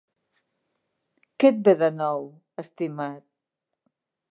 Què 1.43 1.51
et 1.51 1.59
ve 1.67 1.77
de 1.83 1.91
nou, 1.99 2.27
estimat? 2.65 3.23